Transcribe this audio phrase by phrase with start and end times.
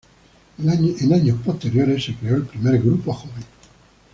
[0.57, 3.43] En años posteriores se creó el primer grupo joven.